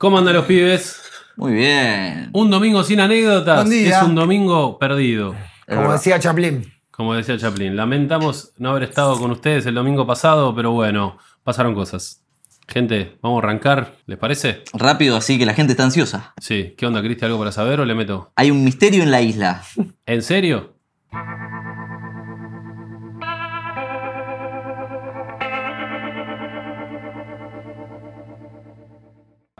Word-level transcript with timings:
¿cómo 0.00 0.16
andan 0.16 0.34
los 0.34 0.46
pibes? 0.46 1.02
Muy 1.36 1.52
bien. 1.52 2.30
Un 2.32 2.50
domingo 2.50 2.82
sin 2.82 3.00
anécdotas 3.00 3.66
Buen 3.66 3.70
día. 3.70 3.98
es 3.98 4.02
un 4.02 4.14
domingo 4.14 4.78
perdido. 4.78 5.34
Como 5.68 5.92
decía 5.92 6.18
Chaplin. 6.18 6.72
Como 6.90 7.14
decía 7.14 7.36
Chaplin, 7.36 7.76
lamentamos 7.76 8.54
no 8.56 8.70
haber 8.70 8.84
estado 8.84 9.18
con 9.18 9.30
ustedes 9.30 9.66
el 9.66 9.74
domingo 9.74 10.06
pasado, 10.06 10.54
pero 10.54 10.72
bueno, 10.72 11.18
pasaron 11.44 11.74
cosas. 11.74 12.24
Gente, 12.66 13.18
vamos 13.20 13.42
a 13.42 13.46
arrancar, 13.46 13.96
¿les 14.06 14.16
parece? 14.16 14.62
Rápido, 14.72 15.18
así 15.18 15.38
que 15.38 15.44
la 15.44 15.52
gente 15.52 15.72
está 15.72 15.84
ansiosa. 15.84 16.32
Sí, 16.40 16.74
¿qué 16.78 16.86
onda, 16.86 17.02
Cristi? 17.02 17.26
¿Algo 17.26 17.38
para 17.38 17.52
saber 17.52 17.80
o 17.80 17.84
le 17.84 17.94
meto? 17.94 18.32
Hay 18.36 18.50
un 18.50 18.64
misterio 18.64 19.02
en 19.02 19.10
la 19.10 19.20
isla. 19.20 19.62
¿En 20.06 20.22
serio? 20.22 20.76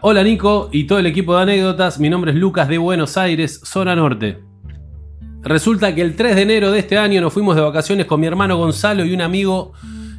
Hola 0.03 0.23
Nico 0.23 0.67
y 0.71 0.85
todo 0.85 0.97
el 0.97 1.05
equipo 1.05 1.35
de 1.35 1.43
anécdotas, 1.43 1.99
mi 1.99 2.09
nombre 2.09 2.31
es 2.31 2.37
Lucas 2.37 2.67
de 2.67 2.79
Buenos 2.79 3.17
Aires, 3.17 3.61
zona 3.63 3.95
norte. 3.95 4.39
Resulta 5.43 5.93
que 5.93 6.01
el 6.01 6.15
3 6.15 6.37
de 6.37 6.41
enero 6.41 6.71
de 6.71 6.79
este 6.79 6.97
año 6.97 7.21
nos 7.21 7.31
fuimos 7.31 7.55
de 7.55 7.61
vacaciones 7.61 8.07
con 8.07 8.19
mi 8.19 8.25
hermano 8.25 8.57
Gonzalo 8.57 9.05
y 9.05 9.13
un 9.13 9.21
amigo 9.21 9.73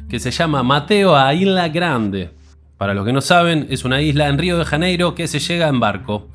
que 0.07 0.21
se 0.21 0.31
llama 0.31 0.63
Mateo 0.63 1.17
a 1.17 1.33
Isla 1.33 1.67
Grande. 1.67 2.31
Para 2.77 2.93
los 2.93 3.05
que 3.05 3.11
no 3.11 3.19
saben, 3.19 3.67
es 3.69 3.83
una 3.83 4.01
isla 4.01 4.29
en 4.29 4.37
Río 4.37 4.57
de 4.57 4.63
Janeiro 4.63 5.15
que 5.15 5.27
se 5.27 5.39
llega 5.39 5.67
en 5.67 5.81
barco. 5.81 6.29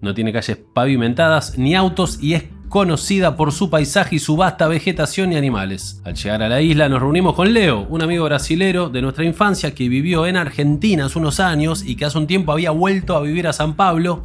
No 0.00 0.14
tiene 0.14 0.32
calles 0.32 0.60
pavimentadas 0.72 1.58
ni 1.58 1.74
autos 1.74 2.22
y 2.22 2.34
es 2.34 2.44
conocida 2.72 3.36
por 3.36 3.52
su 3.52 3.68
paisaje 3.68 4.16
y 4.16 4.18
su 4.18 4.34
vasta 4.34 4.66
vegetación 4.66 5.30
y 5.30 5.36
animales. 5.36 6.00
Al 6.06 6.14
llegar 6.14 6.42
a 6.42 6.48
la 6.48 6.62
isla 6.62 6.88
nos 6.88 7.02
reunimos 7.02 7.34
con 7.34 7.52
Leo, 7.52 7.86
un 7.90 8.00
amigo 8.00 8.24
brasilero 8.24 8.88
de 8.88 9.02
nuestra 9.02 9.26
infancia 9.26 9.74
que 9.74 9.90
vivió 9.90 10.26
en 10.26 10.38
Argentina 10.38 11.04
hace 11.04 11.18
unos 11.18 11.38
años 11.38 11.84
y 11.84 11.96
que 11.96 12.06
hace 12.06 12.16
un 12.16 12.26
tiempo 12.26 12.50
había 12.50 12.70
vuelto 12.70 13.14
a 13.14 13.20
vivir 13.20 13.46
a 13.46 13.52
San 13.52 13.74
Pablo 13.74 14.22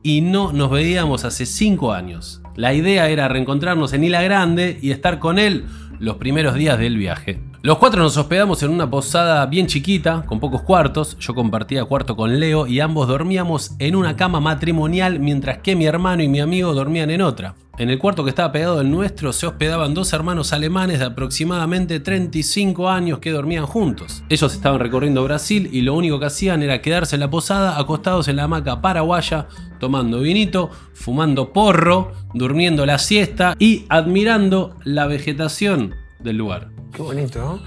y 0.00 0.20
no 0.20 0.52
nos 0.52 0.70
veíamos 0.70 1.24
hace 1.24 1.44
5 1.44 1.92
años. 1.92 2.40
La 2.54 2.72
idea 2.72 3.08
era 3.08 3.26
reencontrarnos 3.26 3.92
en 3.94 4.04
Isla 4.04 4.22
Grande 4.22 4.78
y 4.80 4.92
estar 4.92 5.18
con 5.18 5.40
él 5.40 5.64
los 5.98 6.18
primeros 6.18 6.54
días 6.54 6.78
del 6.78 6.96
viaje. 6.96 7.40
Los 7.64 7.78
cuatro 7.78 8.02
nos 8.02 8.16
hospedamos 8.16 8.60
en 8.64 8.70
una 8.70 8.90
posada 8.90 9.46
bien 9.46 9.68
chiquita, 9.68 10.24
con 10.26 10.40
pocos 10.40 10.62
cuartos. 10.62 11.16
Yo 11.20 11.32
compartía 11.32 11.84
cuarto 11.84 12.16
con 12.16 12.40
Leo 12.40 12.66
y 12.66 12.80
ambos 12.80 13.06
dormíamos 13.06 13.76
en 13.78 13.94
una 13.94 14.16
cama 14.16 14.40
matrimonial 14.40 15.20
mientras 15.20 15.58
que 15.58 15.76
mi 15.76 15.86
hermano 15.86 16.24
y 16.24 16.28
mi 16.28 16.40
amigo 16.40 16.74
dormían 16.74 17.10
en 17.10 17.22
otra. 17.22 17.54
En 17.78 17.88
el 17.88 18.00
cuarto 18.00 18.24
que 18.24 18.30
estaba 18.30 18.50
pegado 18.50 18.80
al 18.80 18.90
nuestro 18.90 19.32
se 19.32 19.46
hospedaban 19.46 19.94
dos 19.94 20.12
hermanos 20.12 20.52
alemanes 20.52 20.98
de 20.98 21.04
aproximadamente 21.04 22.00
35 22.00 22.88
años 22.88 23.20
que 23.20 23.30
dormían 23.30 23.66
juntos. 23.66 24.24
Ellos 24.28 24.52
estaban 24.52 24.80
recorriendo 24.80 25.22
Brasil 25.22 25.70
y 25.72 25.82
lo 25.82 25.94
único 25.94 26.18
que 26.18 26.26
hacían 26.26 26.64
era 26.64 26.82
quedarse 26.82 27.14
en 27.14 27.20
la 27.20 27.30
posada 27.30 27.78
acostados 27.78 28.26
en 28.26 28.34
la 28.34 28.42
hamaca 28.42 28.82
paraguaya, 28.82 29.46
tomando 29.78 30.18
vinito, 30.18 30.70
fumando 30.94 31.52
porro, 31.52 32.10
durmiendo 32.34 32.84
la 32.86 32.98
siesta 32.98 33.54
y 33.60 33.86
admirando 33.88 34.74
la 34.82 35.06
vegetación 35.06 35.94
del 36.18 36.38
lugar. 36.38 36.71
Qué 36.92 37.00
bonito, 37.00 37.38
¿no? 37.38 37.58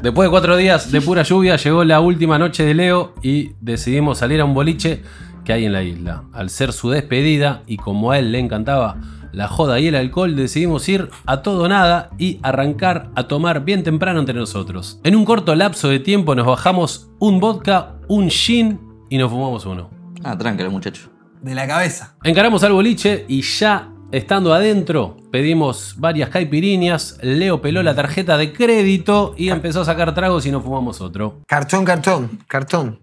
Después 0.00 0.28
de 0.28 0.30
cuatro 0.30 0.56
días 0.56 0.90
de 0.90 1.00
pura 1.00 1.22
lluvia, 1.22 1.56
llegó 1.56 1.84
la 1.84 2.00
última 2.00 2.38
noche 2.38 2.64
de 2.64 2.72
Leo 2.74 3.14
y 3.22 3.52
decidimos 3.60 4.18
salir 4.18 4.40
a 4.40 4.44
un 4.44 4.54
boliche 4.54 5.02
que 5.44 5.52
hay 5.52 5.66
en 5.66 5.72
la 5.72 5.82
isla. 5.82 6.24
Al 6.32 6.50
ser 6.50 6.72
su 6.72 6.88
despedida 6.90 7.62
y 7.66 7.76
como 7.76 8.12
a 8.12 8.18
él 8.18 8.32
le 8.32 8.38
encantaba 8.38 8.96
la 9.32 9.48
joda 9.48 9.78
y 9.78 9.88
el 9.88 9.94
alcohol, 9.94 10.36
decidimos 10.36 10.88
ir 10.88 11.10
a 11.26 11.42
todo 11.42 11.68
nada 11.68 12.10
y 12.18 12.38
arrancar 12.42 13.10
a 13.14 13.24
tomar 13.24 13.64
bien 13.64 13.82
temprano 13.82 14.20
entre 14.20 14.34
nosotros. 14.34 15.00
En 15.04 15.16
un 15.16 15.24
corto 15.24 15.54
lapso 15.54 15.88
de 15.88 15.98
tiempo 15.98 16.34
nos 16.34 16.46
bajamos 16.46 17.10
un 17.18 17.40
vodka, 17.40 17.96
un 18.08 18.30
gin 18.30 18.80
y 19.08 19.18
nos 19.18 19.30
fumamos 19.30 19.66
uno. 19.66 19.90
Ah, 20.24 20.38
tranquilo, 20.38 20.70
muchacho. 20.70 21.10
De 21.42 21.54
la 21.54 21.66
cabeza. 21.66 22.16
Encaramos 22.22 22.62
al 22.64 22.72
boliche 22.72 23.24
y 23.28 23.42
ya 23.42 23.89
estando 24.12 24.52
adentro 24.52 25.16
pedimos 25.30 25.94
varias 25.98 26.30
caipiriñas, 26.30 27.18
Leo 27.22 27.60
peló 27.60 27.82
la 27.82 27.94
tarjeta 27.94 28.36
de 28.36 28.52
crédito 28.52 29.34
y 29.36 29.50
empezó 29.50 29.82
a 29.82 29.84
sacar 29.84 30.14
tragos 30.14 30.46
y 30.46 30.50
nos 30.50 30.62
fumamos 30.62 31.00
otro. 31.00 31.40
Cartón, 31.46 31.84
cartón, 31.84 32.40
cartón, 32.46 33.00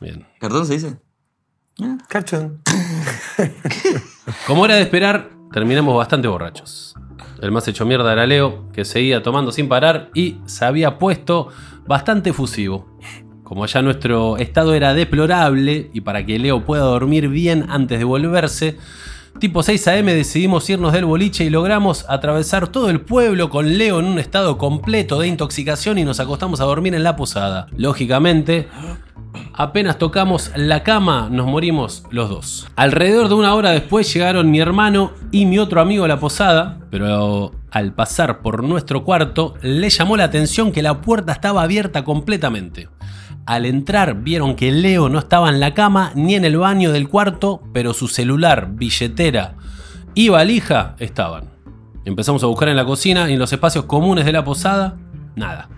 Bien. 0.00 0.26
¿Cartón 0.38 0.66
se 0.66 0.74
dice? 0.74 0.96
cartón. 2.08 2.60
Como 4.46 4.64
era 4.64 4.76
de 4.76 4.82
esperar, 4.82 5.30
terminamos 5.52 5.96
bastante 5.96 6.28
borrachos. 6.28 6.94
El 7.40 7.52
más 7.52 7.66
hecho 7.68 7.86
mierda 7.86 8.12
era 8.12 8.26
Leo, 8.26 8.70
que 8.72 8.84
seguía 8.84 9.22
tomando 9.22 9.52
sin 9.52 9.68
parar 9.68 10.10
y 10.14 10.38
se 10.46 10.64
había 10.64 10.98
puesto 10.98 11.48
bastante 11.86 12.32
fusivo. 12.32 12.98
Como 13.44 13.64
ya 13.66 13.80
nuestro 13.80 14.36
estado 14.36 14.74
era 14.74 14.92
deplorable 14.92 15.90
y 15.92 16.00
para 16.00 16.26
que 16.26 16.38
Leo 16.38 16.64
pueda 16.64 16.82
dormir 16.82 17.28
bien 17.28 17.66
antes 17.68 17.98
de 17.98 18.04
volverse, 18.04 18.76
tipo 19.38 19.62
6 19.62 19.88
am 19.88 20.06
decidimos 20.06 20.68
irnos 20.68 20.92
del 20.92 21.04
boliche 21.04 21.44
y 21.44 21.50
logramos 21.50 22.04
atravesar 22.08 22.68
todo 22.68 22.90
el 22.90 23.00
pueblo 23.00 23.50
con 23.50 23.78
Leo 23.78 24.00
en 24.00 24.06
un 24.06 24.18
estado 24.18 24.58
completo 24.58 25.18
de 25.20 25.28
intoxicación 25.28 25.98
y 25.98 26.04
nos 26.04 26.20
acostamos 26.20 26.60
a 26.60 26.64
dormir 26.64 26.94
en 26.94 27.04
la 27.04 27.16
posada. 27.16 27.66
Lógicamente, 27.76 28.68
Apenas 29.52 29.98
tocamos 29.98 30.52
la 30.56 30.82
cama, 30.82 31.28
nos 31.30 31.46
morimos 31.46 32.04
los 32.10 32.30
dos. 32.30 32.68
Alrededor 32.76 33.28
de 33.28 33.34
una 33.34 33.54
hora 33.54 33.70
después 33.70 34.12
llegaron 34.12 34.50
mi 34.50 34.60
hermano 34.60 35.12
y 35.32 35.46
mi 35.46 35.58
otro 35.58 35.80
amigo 35.80 36.04
a 36.04 36.08
la 36.08 36.20
posada, 36.20 36.78
pero 36.90 37.52
al 37.70 37.92
pasar 37.92 38.40
por 38.40 38.62
nuestro 38.62 39.04
cuarto 39.04 39.54
le 39.60 39.90
llamó 39.90 40.16
la 40.16 40.24
atención 40.24 40.72
que 40.72 40.82
la 40.82 41.00
puerta 41.00 41.32
estaba 41.32 41.62
abierta 41.62 42.04
completamente. 42.04 42.88
Al 43.48 43.64
entrar 43.64 44.24
vieron 44.24 44.56
que 44.56 44.70
Leo 44.70 45.08
no 45.08 45.18
estaba 45.18 45.48
en 45.48 45.58
la 45.58 45.72
cama 45.72 46.12
ni 46.14 46.34
en 46.34 46.44
el 46.44 46.58
baño 46.58 46.92
del 46.92 47.08
cuarto, 47.08 47.62
pero 47.72 47.94
su 47.94 48.06
celular, 48.06 48.72
billetera 48.72 49.54
y 50.12 50.28
valija 50.28 50.96
estaban. 50.98 51.44
Empezamos 52.04 52.42
a 52.42 52.46
buscar 52.46 52.68
en 52.68 52.76
la 52.76 52.84
cocina 52.84 53.30
y 53.30 53.32
en 53.32 53.38
los 53.38 53.50
espacios 53.50 53.86
comunes 53.86 54.26
de 54.26 54.32
la 54.32 54.44
posada, 54.44 54.98
nada. 55.34 55.70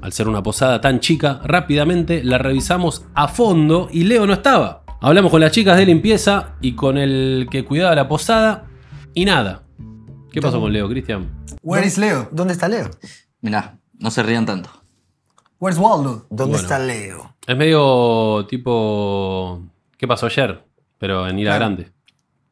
Al 0.00 0.12
ser 0.12 0.28
una 0.28 0.44
posada 0.44 0.80
tan 0.80 1.00
chica, 1.00 1.40
rápidamente 1.42 2.22
la 2.22 2.38
revisamos 2.38 3.04
a 3.14 3.26
fondo 3.26 3.88
y 3.90 4.04
Leo 4.04 4.24
no 4.24 4.34
estaba. 4.34 4.84
Hablamos 5.00 5.32
con 5.32 5.40
las 5.40 5.50
chicas 5.50 5.76
de 5.76 5.86
limpieza 5.86 6.50
y 6.60 6.74
con 6.74 6.98
el 6.98 7.48
que 7.50 7.64
cuidaba 7.64 7.96
la 7.96 8.06
posada 8.06 8.66
y 9.12 9.24
nada. 9.24 9.64
¿Qué 10.30 10.40
pasó 10.40 10.60
con 10.60 10.72
Leo, 10.72 10.88
Cristian? 10.88 11.28
Where 11.64 11.84
is 11.84 11.98
Leo? 11.98 12.28
¿Dónde 12.30 12.52
está 12.52 12.68
Leo? 12.68 12.88
Mirá, 13.40 13.76
no 13.98 14.12
se 14.12 14.22
rían 14.22 14.46
tanto. 14.46 14.77
Where's 15.60 15.78
Waldo? 15.78 16.26
¿Dónde 16.30 16.52
Bueno. 16.52 16.56
está 16.56 16.78
Leo? 16.78 17.34
Es 17.46 17.56
medio 17.56 18.46
tipo... 18.48 19.60
¿Qué 19.96 20.06
pasó 20.06 20.26
ayer? 20.26 20.62
Pero 20.98 21.26
en 21.26 21.38
Ira 21.38 21.56
Grande. 21.56 21.90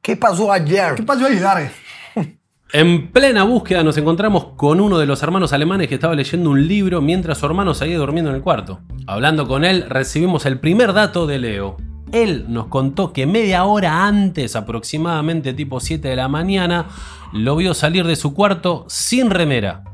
¿Qué 0.03 0.17
pasó 0.17 0.50
ayer? 0.53 0.94
¿Qué 0.94 1.03
pasó 1.03 1.28
Dare? 1.28 1.71
En 2.72 3.12
plena 3.12 3.44
búsqueda 3.44 3.84
nos 3.84 3.97
encontramos 3.97 4.47
con 4.56 4.81
uno 4.81 4.99
de 4.99 5.06
los 5.06 5.22
hermanos 5.22 5.53
alemanes 5.53 5.87
que 5.87 5.94
estaba 5.94 6.17
leyendo 6.17 6.50
un 6.50 6.67
libro 6.67 7.00
mientras 7.00 7.39
su 7.39 7.47
hermano 7.47 7.75
seguía 7.75 7.97
durmiendo 7.97 8.31
en 8.31 8.37
el 8.37 8.43
cuarto. 8.43 8.81
Hablando 9.06 9.47
con 9.47 9.65
él, 9.65 9.84
recibimos 9.88 10.47
el 10.47 10.59
primer 10.59 10.93
dato 10.93 11.28
de 11.28 11.38
Leo. 11.38 11.77
Él 12.11 12.47
nos 12.49 12.67
contó 12.67 13.12
que 13.12 13.25
media 13.25 13.65
hora 13.65 14.06
antes, 14.06 14.56
aproximadamente 14.56 15.55
tipo 15.55 15.79
7 15.79 16.08
de 16.08 16.17
la 16.17 16.26
mañana, 16.26 16.87
lo 17.32 17.55
vio 17.55 17.73
salir 17.73 18.05
de 18.05 18.17
su 18.17 18.35
cuarto 18.35 18.85
sin 18.88 19.31
remera, 19.31 19.85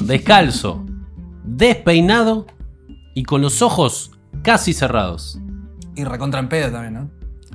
descalzo, 0.00 0.84
despeinado 1.44 2.46
y 3.14 3.22
con 3.22 3.42
los 3.42 3.62
ojos 3.62 4.10
casi 4.42 4.72
cerrados. 4.72 5.38
Y 5.94 6.04
recontra 6.04 6.40
en 6.40 6.48
pedo 6.48 6.72
también, 6.72 6.94
¿no? 6.94 7.10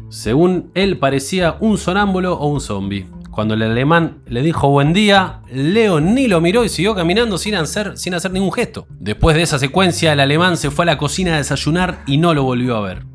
Según 0.09 0.71
él 0.73 0.97
parecía 0.97 1.57
un 1.59 1.77
sonámbulo 1.77 2.35
o 2.35 2.47
un 2.47 2.61
zombie. 2.61 3.07
Cuando 3.31 3.53
el 3.53 3.61
alemán 3.61 4.19
le 4.25 4.41
dijo 4.41 4.69
buen 4.69 4.91
día, 4.91 5.41
Leo 5.51 6.01
ni 6.01 6.27
lo 6.27 6.41
miró 6.41 6.65
y 6.65 6.69
siguió 6.69 6.95
caminando 6.95 7.37
sin 7.37 7.55
hacer, 7.55 7.97
sin 7.97 8.13
hacer 8.13 8.31
ningún 8.31 8.51
gesto. 8.51 8.87
Después 8.99 9.35
de 9.35 9.43
esa 9.43 9.59
secuencia, 9.59 10.13
el 10.13 10.19
alemán 10.19 10.57
se 10.57 10.71
fue 10.71 10.83
a 10.83 10.87
la 10.87 10.97
cocina 10.97 11.35
a 11.35 11.37
desayunar 11.37 12.03
y 12.07 12.17
no 12.17 12.33
lo 12.33 12.43
volvió 12.43 12.75
a 12.75 12.81
ver. 12.81 13.05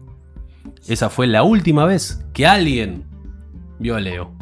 Esa 0.87 1.11
fue 1.11 1.27
la 1.27 1.43
última 1.43 1.85
vez 1.85 2.25
que 2.33 2.47
alguien 2.47 3.05
vio 3.79 3.97
a 3.97 4.01
Leo. 4.01 4.33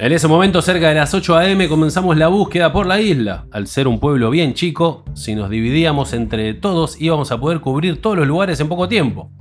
En 0.00 0.12
ese 0.12 0.28
momento, 0.28 0.62
cerca 0.62 0.90
de 0.90 0.94
las 0.94 1.12
8 1.12 1.38
am, 1.38 1.66
comenzamos 1.66 2.16
la 2.16 2.28
búsqueda 2.28 2.72
por 2.72 2.86
la 2.86 3.00
isla. 3.00 3.46
Al 3.50 3.66
ser 3.66 3.88
un 3.88 3.98
pueblo 3.98 4.30
bien 4.30 4.54
chico, 4.54 5.04
si 5.14 5.34
nos 5.34 5.50
dividíamos 5.50 6.12
entre 6.12 6.54
todos 6.54 7.00
íbamos 7.00 7.32
a 7.32 7.40
poder 7.40 7.58
cubrir 7.58 8.00
todos 8.00 8.16
los 8.16 8.28
lugares 8.28 8.60
en 8.60 8.68
poco 8.68 8.88
tiempo. 8.88 9.32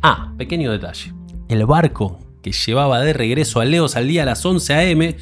Ah, 0.00 0.32
pequeño 0.38 0.70
detalle. 0.70 1.12
El 1.48 1.66
barco 1.66 2.20
que 2.40 2.52
llevaba 2.52 3.00
de 3.00 3.12
regreso 3.14 3.58
a 3.58 3.64
Leo 3.64 3.88
salía 3.88 4.22
a 4.22 4.26
las 4.26 4.46
11 4.46 4.74
a.m. 4.74 5.16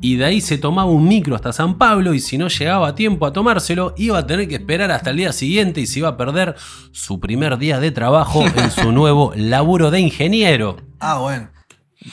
y 0.00 0.16
de 0.16 0.24
ahí 0.24 0.40
se 0.40 0.58
tomaba 0.58 0.90
un 0.90 1.06
micro 1.06 1.36
hasta 1.36 1.52
San 1.52 1.78
Pablo 1.78 2.12
y 2.12 2.18
si 2.18 2.38
no 2.38 2.48
llegaba 2.48 2.88
a 2.88 2.94
tiempo 2.96 3.24
a 3.24 3.32
tomárselo 3.32 3.94
iba 3.96 4.18
a 4.18 4.26
tener 4.26 4.48
que 4.48 4.56
esperar 4.56 4.90
hasta 4.90 5.10
el 5.10 5.18
día 5.18 5.32
siguiente 5.32 5.80
y 5.80 5.86
se 5.86 6.00
iba 6.00 6.08
a 6.08 6.16
perder 6.16 6.56
su 6.90 7.20
primer 7.20 7.56
día 7.56 7.78
de 7.78 7.92
trabajo 7.92 8.44
en 8.44 8.72
su 8.72 8.90
nuevo 8.92 9.32
laburo 9.36 9.92
de 9.92 10.00
ingeniero. 10.00 10.76
Ah, 10.98 11.20
bueno. 11.20 11.50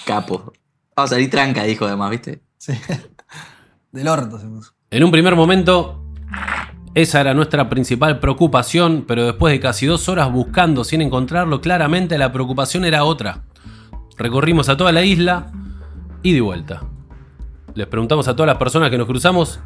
Capo. 0.05 0.53
Vamos 0.95 1.11
a 1.11 1.15
salir 1.15 1.29
tranca, 1.29 1.63
dijo 1.63 1.85
además, 1.85 2.11
¿viste? 2.11 2.41
Sí. 2.57 2.73
Del 3.91 4.07
orto 4.07 4.39
se 4.39 4.47
puso. 4.47 4.71
En 4.89 5.03
un 5.03 5.11
primer 5.11 5.35
momento, 5.35 6.05
esa 6.93 7.19
era 7.19 7.33
nuestra 7.33 7.67
principal 7.69 8.19
preocupación, 8.19 9.03
pero 9.05 9.25
después 9.25 9.51
de 9.51 9.59
casi 9.59 9.85
dos 9.85 10.07
horas 10.07 10.31
buscando 10.31 10.85
sin 10.85 11.01
encontrarlo, 11.01 11.59
claramente 11.59 12.17
la 12.17 12.31
preocupación 12.31 12.85
era 12.85 13.03
otra. 13.03 13.43
Recorrimos 14.17 14.69
a 14.69 14.77
toda 14.77 14.93
la 14.93 15.03
isla 15.03 15.51
y 16.23 16.31
de 16.31 16.39
vuelta. 16.41 16.83
Les 17.73 17.87
preguntamos 17.87 18.29
a 18.29 18.35
todas 18.35 18.47
las 18.47 18.57
personas 18.57 18.89
que 18.89 18.97
nos 18.97 19.07
cruzamos 19.07 19.59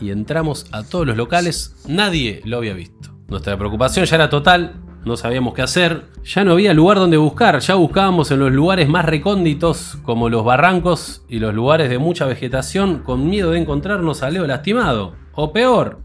y 0.00 0.10
entramos 0.10 0.66
a 0.72 0.82
todos 0.82 1.06
los 1.06 1.16
locales, 1.16 1.76
nadie 1.86 2.40
lo 2.44 2.56
había 2.56 2.74
visto. 2.74 3.14
Nuestra 3.28 3.56
preocupación 3.56 4.04
ya 4.06 4.16
era 4.16 4.28
total, 4.28 4.80
no 5.04 5.16
sabíamos 5.16 5.54
qué 5.54 5.62
hacer, 5.62 6.04
ya 6.24 6.44
no 6.44 6.52
había 6.52 6.74
lugar 6.74 6.98
donde 6.98 7.16
buscar, 7.16 7.58
ya 7.60 7.74
buscábamos 7.74 8.30
en 8.30 8.40
los 8.40 8.52
lugares 8.52 8.88
más 8.88 9.04
recónditos 9.04 9.98
como 10.02 10.28
los 10.28 10.44
barrancos 10.44 11.24
y 11.28 11.38
los 11.38 11.54
lugares 11.54 11.88
de 11.88 11.98
mucha 11.98 12.26
vegetación 12.26 12.98
con 12.98 13.28
miedo 13.28 13.52
de 13.52 13.60
encontrarnos 13.60 14.22
a 14.22 14.30
Leo 14.30 14.46
lastimado. 14.46 15.14
O 15.32 15.52
peor. 15.52 16.00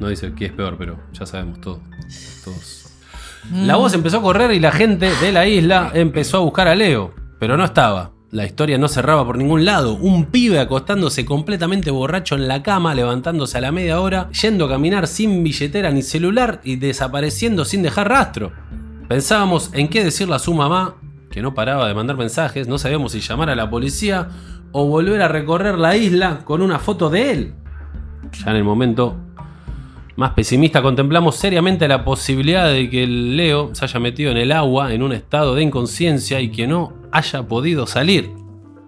No 0.00 0.08
dice 0.08 0.32
qué 0.34 0.46
es 0.46 0.52
peor, 0.52 0.76
pero 0.76 0.98
ya 1.12 1.26
sabemos 1.26 1.60
todo. 1.60 1.80
Todos. 2.44 2.92
La 3.52 3.76
voz 3.76 3.94
empezó 3.94 4.18
a 4.18 4.22
correr 4.22 4.52
y 4.52 4.58
la 4.58 4.72
gente 4.72 5.10
de 5.20 5.30
la 5.30 5.46
isla 5.46 5.92
empezó 5.94 6.38
a 6.38 6.40
buscar 6.40 6.66
a 6.66 6.74
Leo, 6.74 7.14
pero 7.38 7.56
no 7.56 7.64
estaba. 7.64 8.13
La 8.34 8.44
historia 8.44 8.78
no 8.78 8.88
cerraba 8.88 9.24
por 9.24 9.38
ningún 9.38 9.64
lado. 9.64 9.94
Un 9.94 10.24
pibe 10.24 10.58
acostándose 10.58 11.24
completamente 11.24 11.92
borracho 11.92 12.34
en 12.34 12.48
la 12.48 12.64
cama, 12.64 12.92
levantándose 12.92 13.58
a 13.58 13.60
la 13.60 13.70
media 13.70 14.00
hora, 14.00 14.28
yendo 14.32 14.64
a 14.64 14.68
caminar 14.70 15.06
sin 15.06 15.44
billetera 15.44 15.92
ni 15.92 16.02
celular 16.02 16.60
y 16.64 16.74
desapareciendo 16.74 17.64
sin 17.64 17.84
dejar 17.84 18.08
rastro. 18.08 18.50
Pensábamos 19.06 19.70
en 19.72 19.86
qué 19.86 20.02
decirle 20.02 20.34
a 20.34 20.40
su 20.40 20.52
mamá, 20.52 20.96
que 21.30 21.42
no 21.42 21.54
paraba 21.54 21.86
de 21.86 21.94
mandar 21.94 22.16
mensajes, 22.16 22.66
no 22.66 22.76
sabíamos 22.76 23.12
si 23.12 23.20
llamar 23.20 23.50
a 23.50 23.54
la 23.54 23.70
policía 23.70 24.30
o 24.72 24.84
volver 24.88 25.22
a 25.22 25.28
recorrer 25.28 25.78
la 25.78 25.96
isla 25.96 26.40
con 26.44 26.60
una 26.60 26.80
foto 26.80 27.10
de 27.10 27.30
él. 27.30 27.54
Ya 28.32 28.50
en 28.50 28.56
el 28.56 28.64
momento 28.64 29.14
más 30.16 30.32
pesimista 30.32 30.82
contemplamos 30.82 31.36
seriamente 31.36 31.86
la 31.86 32.04
posibilidad 32.04 32.66
de 32.66 32.90
que 32.90 33.04
el 33.04 33.36
Leo 33.36 33.72
se 33.76 33.84
haya 33.84 34.00
metido 34.00 34.32
en 34.32 34.38
el 34.38 34.50
agua 34.50 34.92
en 34.92 35.04
un 35.04 35.12
estado 35.12 35.54
de 35.54 35.62
inconsciencia 35.62 36.40
y 36.40 36.50
que 36.50 36.66
no 36.66 37.03
haya 37.14 37.42
podido 37.48 37.86
salir. 37.86 38.30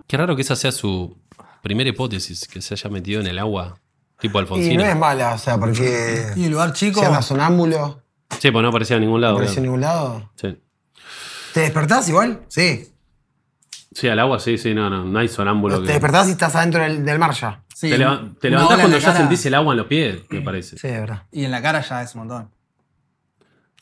Qué 0.06 0.16
raro 0.16 0.36
que 0.36 0.42
esa 0.42 0.56
sea 0.56 0.72
su 0.72 1.16
primera 1.62 1.88
hipótesis, 1.90 2.46
que 2.46 2.60
se 2.60 2.74
haya 2.74 2.90
metido 2.90 3.20
en 3.20 3.26
el 3.26 3.38
agua 3.38 3.78
tipo 4.20 4.38
Y 4.38 4.42
Alfonsina. 4.42 4.82
no 4.84 4.88
es 4.90 4.96
mala, 4.96 5.34
o 5.34 5.38
sea, 5.38 5.58
porque. 5.58 6.32
Y 6.36 6.44
el 6.44 6.50
lugar 6.52 6.72
chico. 6.72 7.00
Se 7.00 7.06
llama 7.06 7.22
sonámbulo. 7.22 8.02
Sí, 8.40 8.50
pues 8.50 8.62
no 8.62 8.68
aparecía 8.68 8.96
en 8.96 9.02
ningún 9.02 9.20
No 9.20 9.26
lado. 9.26 9.36
apareció 9.36 9.62
en 9.62 9.64
claro. 9.78 9.78
ningún 9.78 9.80
lado. 9.80 10.30
Sí. 10.36 10.60
¿Te 11.54 11.60
despertás 11.60 12.08
igual? 12.08 12.42
Sí. 12.48 12.92
Sí, 13.92 14.08
al 14.08 14.18
agua 14.18 14.38
sí, 14.40 14.58
sí, 14.58 14.74
no, 14.74 14.90
no, 14.90 15.04
no 15.04 15.18
hay 15.18 15.28
sonámbulo 15.28 15.80
Te 15.80 15.86
que... 15.86 15.92
despertás 15.92 16.28
y 16.28 16.32
estás 16.32 16.54
adentro 16.54 16.82
del, 16.82 17.04
del 17.04 17.18
mar 17.18 17.32
ya. 17.32 17.62
Sí, 17.74 17.88
Te, 17.90 17.96
leva- 17.98 18.22
te 18.40 18.50
levantás 18.50 18.74
en 18.78 18.80
cuando 18.82 18.98
ya 18.98 19.04
cara. 19.06 19.18
sentís 19.18 19.46
el 19.46 19.54
agua 19.54 19.72
en 19.72 19.78
los 19.78 19.86
pies, 19.86 20.18
me 20.28 20.40
parece. 20.42 20.76
Sí, 20.76 20.88
de 20.88 21.00
verdad. 21.00 21.22
Y 21.32 21.44
en 21.44 21.50
la 21.50 21.62
cara 21.62 21.80
ya 21.80 22.02
es 22.02 22.14
un 22.14 22.20
montón. 22.26 22.50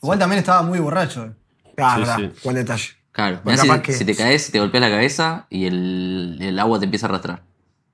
Igual 0.01 0.19
también 0.19 0.39
estaba 0.39 0.61
muy 0.61 0.79
borracho. 0.79 1.33
Ah, 1.77 1.93
Sí, 1.95 1.99
verdad. 2.01 2.17
sí. 2.17 2.31
Buen 2.43 2.55
detalle. 2.55 2.89
Claro. 3.15 3.39
Bueno, 3.45 3.61
capaz 3.61 3.77
si, 3.77 3.81
que- 3.81 3.93
si 3.93 4.03
te 4.05 4.13
caes, 4.15 4.51
te 4.51 4.59
golpea 4.59 4.81
la 4.81 4.89
cabeza 4.89 5.47
y 5.49 5.65
el, 5.65 6.37
el 6.41 6.59
agua 6.59 6.79
te 6.79 6.85
empieza 6.85 7.05
a 7.05 7.09
arrastrar. 7.09 7.43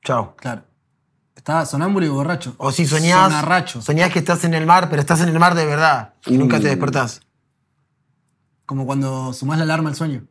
Chao. 0.04 0.36
Claro. 0.36 0.64
Estaba 1.36 1.66
sonámbulo 1.66 2.06
y 2.06 2.10
borracho. 2.10 2.56
O 2.58 2.72
si 2.72 2.86
soñás, 2.88 3.30
Sonarracho. 3.30 3.82
soñás 3.82 4.12
que 4.12 4.20
estás 4.20 4.44
en 4.46 4.54
el 4.56 4.66
mar, 4.66 4.90
pero 4.90 5.00
estás 5.00 5.22
en 5.22 5.30
el 5.30 5.38
mar 5.40 5.54
de 5.56 5.66
verdad 5.66 6.14
y 6.26 6.38
nunca 6.38 6.58
Uh. 6.58 6.62
te 6.62 6.68
despertás. 6.70 7.22
Como 8.66 8.86
cuando 8.88 9.32
sumás 9.34 9.58
la 9.60 9.64
alarma 9.66 9.90
al 9.90 9.96
sueño. 9.96 10.24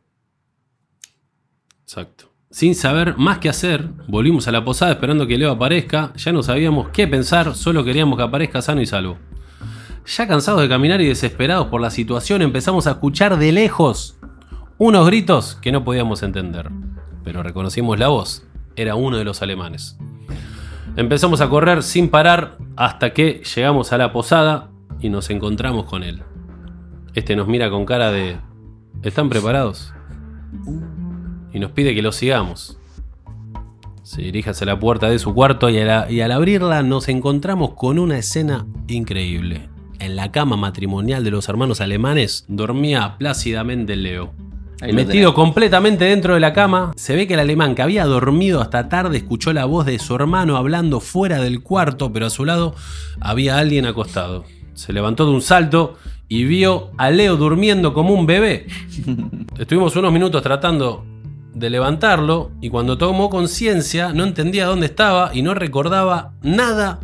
Exacto. 1.83 2.31
Sin 2.49 2.75
saber 2.75 3.15
más 3.17 3.37
qué 3.39 3.47
hacer, 3.49 3.87
volvimos 4.09 4.47
a 4.47 4.51
la 4.51 4.63
posada 4.65 4.91
esperando 4.91 5.25
que 5.25 5.37
Leo 5.37 5.51
aparezca. 5.51 6.11
Ya 6.15 6.31
no 6.33 6.43
sabíamos 6.43 6.89
qué 6.89 7.07
pensar, 7.07 7.55
solo 7.55 7.83
queríamos 7.85 8.17
que 8.17 8.23
aparezca 8.23 8.61
sano 8.61 8.81
y 8.81 8.85
salvo. 8.85 9.17
Ya 10.05 10.27
cansados 10.27 10.61
de 10.61 10.67
caminar 10.69 10.99
y 10.99 11.07
desesperados 11.07 11.67
por 11.67 11.79
la 11.79 11.91
situación, 11.91 12.41
empezamos 12.41 12.87
a 12.87 12.91
escuchar 12.91 13.37
de 13.37 13.51
lejos 13.51 14.17
unos 14.83 15.05
gritos 15.05 15.59
que 15.61 15.71
no 15.71 15.83
podíamos 15.83 16.23
entender. 16.23 16.71
Pero 17.23 17.43
reconocimos 17.43 17.99
la 17.99 18.07
voz. 18.07 18.47
Era 18.75 18.95
uno 18.95 19.17
de 19.17 19.23
los 19.23 19.43
alemanes. 19.43 19.95
Empezamos 20.95 21.39
a 21.39 21.49
correr 21.49 21.83
sin 21.83 22.09
parar 22.09 22.57
hasta 22.75 23.13
que 23.13 23.43
llegamos 23.55 23.93
a 23.93 23.99
la 23.99 24.11
posada 24.11 24.71
y 24.99 25.09
nos 25.09 25.29
encontramos 25.29 25.85
con 25.85 26.01
él. 26.01 26.23
Este 27.13 27.35
nos 27.35 27.47
mira 27.47 27.69
con 27.69 27.85
cara 27.85 28.11
de... 28.11 28.37
¿Están 29.03 29.29
preparados? 29.29 29.93
y 31.53 31.59
nos 31.59 31.71
pide 31.71 31.93
que 31.93 32.01
lo 32.01 32.11
sigamos. 32.11 32.79
Se 34.01 34.23
dirige 34.23 34.49
hacia 34.49 34.65
la 34.65 34.79
puerta 34.79 35.11
de 35.11 35.19
su 35.19 35.35
cuarto 35.35 35.69
y, 35.69 35.75
y 35.75 36.21
al 36.21 36.31
abrirla 36.31 36.81
nos 36.81 37.07
encontramos 37.07 37.75
con 37.75 37.99
una 37.99 38.17
escena 38.17 38.65
increíble. 38.87 39.69
En 39.99 40.15
la 40.15 40.31
cama 40.31 40.57
matrimonial 40.57 41.23
de 41.23 41.29
los 41.29 41.49
hermanos 41.49 41.81
alemanes 41.81 42.45
dormía 42.47 43.15
plácidamente 43.19 43.95
Leo. 43.95 44.33
Ahí 44.81 44.93
Metido 44.93 45.35
completamente 45.35 46.05
dentro 46.05 46.33
de 46.33 46.39
la 46.39 46.53
cama, 46.53 46.91
se 46.95 47.15
ve 47.15 47.27
que 47.27 47.35
el 47.35 47.39
alemán 47.39 47.75
que 47.75 47.83
había 47.83 48.03
dormido 48.05 48.61
hasta 48.61 48.89
tarde 48.89 49.17
escuchó 49.17 49.53
la 49.53 49.65
voz 49.65 49.85
de 49.85 49.99
su 49.99 50.15
hermano 50.15 50.57
hablando 50.57 50.99
fuera 50.99 51.39
del 51.39 51.61
cuarto, 51.61 52.11
pero 52.11 52.25
a 52.25 52.29
su 52.31 52.45
lado 52.45 52.73
había 53.19 53.59
alguien 53.59 53.85
acostado. 53.85 54.43
Se 54.73 54.91
levantó 54.91 55.25
de 55.25 55.33
un 55.33 55.43
salto 55.43 55.99
y 56.27 56.45
vio 56.45 56.89
a 56.97 57.11
Leo 57.11 57.37
durmiendo 57.37 57.93
como 57.93 58.15
un 58.15 58.25
bebé. 58.25 58.65
Estuvimos 59.59 59.95
unos 59.95 60.11
minutos 60.11 60.41
tratando 60.41 61.05
de 61.53 61.69
levantarlo 61.69 62.49
y 62.59 62.69
cuando 62.69 62.97
tomó 62.97 63.29
conciencia 63.29 64.13
no 64.13 64.23
entendía 64.23 64.65
dónde 64.65 64.87
estaba 64.87 65.29
y 65.31 65.43
no 65.43 65.53
recordaba 65.53 66.33
nada 66.41 67.01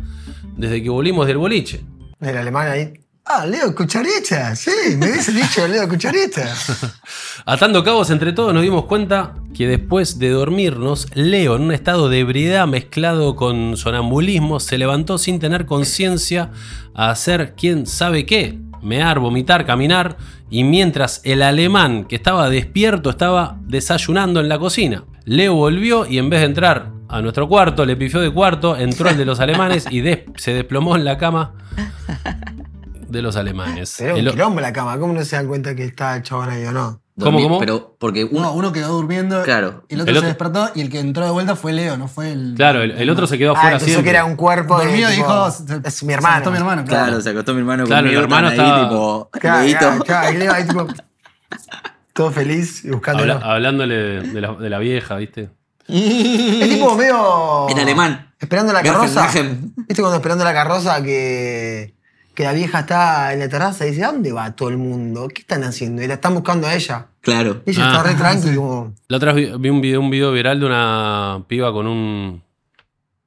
desde 0.56 0.82
que 0.82 0.90
volvimos 0.90 1.28
del 1.28 1.38
boliche. 1.38 1.84
El 2.20 2.36
alemán 2.36 2.66
ahí. 2.66 2.92
Ah, 3.30 3.44
Leo 3.44 3.74
Cucharita. 3.74 4.56
Sí, 4.56 4.70
me 4.96 5.10
hubiese 5.10 5.32
dicho 5.32 5.66
Leo 5.68 5.86
Cucharita. 5.86 6.48
Atando 7.44 7.84
cabos 7.84 8.08
entre 8.10 8.32
todos 8.32 8.54
nos 8.54 8.62
dimos 8.62 8.86
cuenta 8.86 9.34
que 9.54 9.66
después 9.66 10.18
de 10.18 10.30
dormirnos, 10.30 11.06
Leo 11.14 11.56
en 11.56 11.62
un 11.62 11.72
estado 11.72 12.08
de 12.08 12.20
ebriedad 12.20 12.66
mezclado 12.66 13.36
con 13.36 13.76
sonambulismo 13.76 14.60
se 14.60 14.78
levantó 14.78 15.18
sin 15.18 15.40
tener 15.40 15.66
conciencia 15.66 16.50
a 16.94 17.10
hacer 17.10 17.54
quién 17.54 17.86
sabe 17.86 18.24
qué, 18.24 18.58
mear, 18.82 19.18
vomitar, 19.18 19.66
caminar 19.66 20.16
y 20.48 20.64
mientras 20.64 21.20
el 21.24 21.42
alemán 21.42 22.04
que 22.04 22.16
estaba 22.16 22.48
despierto 22.48 23.10
estaba 23.10 23.58
desayunando 23.66 24.40
en 24.40 24.48
la 24.48 24.58
cocina. 24.58 25.04
Leo 25.26 25.54
volvió 25.54 26.06
y 26.06 26.16
en 26.16 26.30
vez 26.30 26.40
de 26.40 26.46
entrar 26.46 26.92
a 27.10 27.20
nuestro 27.20 27.46
cuarto, 27.46 27.84
le 27.84 27.96
pifió 27.96 28.20
de 28.20 28.30
cuarto, 28.32 28.74
entró 28.76 29.10
el 29.10 29.18
de 29.18 29.24
los 29.26 29.38
alemanes 29.40 29.86
y 29.90 30.00
des- 30.00 30.20
se 30.36 30.54
desplomó 30.54 30.96
en 30.96 31.04
la 31.04 31.18
cama 31.18 31.52
de 33.08 33.22
los 33.22 33.36
alemanes. 33.36 33.94
Pero 33.98 34.14
un 34.14 34.20
El 34.20 34.30
quilombo 34.30 34.60
la 34.60 34.72
cama. 34.72 34.98
¿Cómo 34.98 35.12
no 35.12 35.24
se 35.24 35.36
dan 35.36 35.46
cuenta 35.48 35.74
que 35.74 35.84
está 35.84 36.16
el 36.16 36.22
chabón 36.22 36.50
ahí 36.50 36.64
o 36.64 36.72
no? 36.72 37.00
¿Cómo? 37.20 37.58
Pero 37.58 37.96
porque 37.98 38.24
uno. 38.24 38.38
Uno, 38.38 38.52
uno 38.52 38.72
quedó 38.72 38.92
durmiendo. 38.92 39.42
Claro. 39.42 39.84
Y 39.88 39.94
el 39.94 40.02
otro 40.02 40.10
El 40.12 40.14
se 40.14 40.18
otro- 40.18 40.28
despertó 40.28 40.70
y 40.76 40.82
el 40.82 40.88
que 40.90 41.00
entró 41.00 41.24
de 41.24 41.32
vuelta 41.32 41.56
fue 41.56 41.72
Leo, 41.72 41.96
no 41.96 42.06
fue 42.06 42.30
el. 42.30 42.54
Claro, 42.56 42.82
el, 42.82 42.92
el 42.92 43.10
otro 43.10 43.26
se 43.26 43.36
quedó 43.38 43.54
Ah, 43.56 43.58
afuera 43.58 43.76
pensó 43.78 43.86
siempre. 43.86 44.04
que 44.04 44.10
era 44.10 44.24
un 44.24 44.36
cuerpo. 44.36 44.78
Dormido 44.78 45.10
dijo. 45.10 45.50
se- 45.50 45.80
es 45.84 45.94
se 45.94 46.06
mi 46.06 46.12
hermano. 46.12 46.34
acostó 46.36 46.50
mi 46.52 46.56
hermano, 46.58 46.84
claro. 46.84 47.06
Claro, 47.06 47.20
se 47.20 47.30
acostó 47.30 47.54
mi 47.54 47.60
hermano 47.60 47.84
Claro, 47.86 48.08
el 48.08 48.16
hermano 48.16 48.50
estaban 48.50 48.70
ahí, 48.72 48.76
estaba- 48.78 48.88
tipo, 48.88 49.30
Claro, 49.32 50.04
claro, 50.04 50.38
Leo 50.38 50.52
ahí 50.52 50.64
tipo. 50.64 50.86
Todo 52.12 52.30
feliz 52.30 52.84
y. 52.84 52.90
Habla- 53.04 53.40
hablándole 53.42 53.94
de 54.22 54.40
la, 54.40 54.52
de 54.54 54.70
la 54.70 54.78
vieja, 54.78 55.16
¿viste? 55.16 55.50
Es 55.88 56.68
tipo 56.68 56.94
medio. 56.96 57.68
En 57.68 57.78
alemán. 57.78 58.32
Esperando 58.38 58.72
la 58.72 58.82
carroza. 58.82 59.26
¿Viste 59.26 60.02
cuando 60.02 60.16
esperando 60.16 60.44
la 60.44 60.52
carroza 60.52 61.02
que, 61.02 61.94
que 62.38 62.44
la 62.44 62.52
vieja 62.52 62.78
está 62.78 63.32
en 63.32 63.40
la 63.40 63.48
terraza 63.48 63.84
y 63.84 63.90
dice, 63.90 64.04
¿a 64.04 64.12
dónde 64.12 64.30
va 64.30 64.54
todo 64.54 64.68
el 64.68 64.76
mundo? 64.76 65.26
¿Qué 65.26 65.40
están 65.40 65.64
haciendo? 65.64 66.00
Y 66.02 66.06
la 66.06 66.14
están 66.14 66.34
buscando 66.34 66.68
a 66.68 66.74
ella. 66.76 67.08
Claro. 67.20 67.62
Y 67.66 67.70
ella 67.70 67.82
Ah. 67.84 67.90
está 67.96 68.02
re 68.04 68.14
tranqui, 68.16 68.54
como. 68.54 68.94
La 69.08 69.16
otra 69.16 69.32
vez 69.32 69.50
vi 69.54 69.58
vi 69.58 69.68
un 69.70 69.80
video, 69.80 70.00
un 70.00 70.08
video 70.10 70.30
viral 70.30 70.60
de 70.60 70.66
una 70.66 71.44
piba 71.48 71.72
con 71.72 71.88
un. 71.88 72.44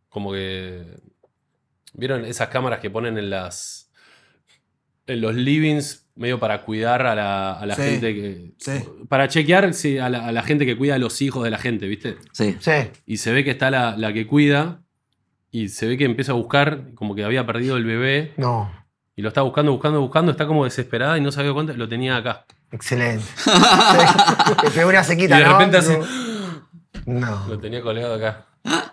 Como 0.07 0.31
que. 0.31 0.85
¿Vieron 1.93 2.23
esas 2.23 2.47
cámaras 2.47 2.79
que 2.79 2.89
ponen 2.89 3.17
en 3.17 3.29
las. 3.29 3.91
en 5.07 5.19
los 5.19 5.35
livings, 5.35 6.07
medio 6.15 6.39
para 6.39 6.61
cuidar 6.61 7.05
a 7.05 7.13
la, 7.13 7.51
a 7.51 7.65
la 7.65 7.75
Sí, 7.75 7.81
gente 7.81 8.15
que. 8.15 8.53
sí. 8.59 8.71
Para 9.09 9.27
chequear 9.27 9.73
sí, 9.73 9.97
a, 9.97 10.07
la, 10.07 10.25
a 10.25 10.31
la 10.31 10.41
gente 10.43 10.65
que 10.65 10.77
cuida 10.77 10.95
a 10.95 10.99
los 10.99 11.21
hijos 11.21 11.43
de 11.43 11.49
la 11.49 11.57
gente, 11.57 11.85
¿viste? 11.87 12.15
Sí. 12.31 12.55
Sí. 12.61 12.71
Y 13.05 13.17
se 13.17 13.33
ve 13.33 13.43
que 13.43 13.51
está 13.51 13.69
la, 13.69 13.97
la 13.97 14.13
que 14.13 14.25
cuida. 14.25 14.83
Y 15.53 15.67
se 15.67 15.85
ve 15.85 15.97
que 15.97 16.05
empieza 16.05 16.31
a 16.31 16.35
buscar, 16.35 16.93
como 16.95 17.13
que 17.13 17.25
había 17.25 17.45
perdido 17.45 17.75
el 17.75 17.83
bebé. 17.83 18.31
No. 18.37 18.71
Y 19.15 19.21
lo 19.21 19.27
está 19.29 19.41
buscando, 19.41 19.71
buscando, 19.71 19.99
buscando. 20.01 20.31
Está 20.31 20.47
como 20.47 20.63
desesperada 20.63 21.17
y 21.17 21.21
no 21.21 21.31
se 21.31 21.39
había 21.39 21.53
cuenta. 21.53 21.73
Lo 21.73 21.87
tenía 21.87 22.17
acá. 22.17 22.45
Excelente. 22.71 23.25
Pegó 24.73 24.89
una 24.89 25.01
Y 25.03 25.15
de 25.27 25.27
¿no? 25.45 25.51
repente 25.51 25.77
así. 25.77 25.93
No. 27.05 27.47
Lo 27.47 27.59
tenía 27.59 27.81
colgado 27.81 28.15
acá. 28.15 28.45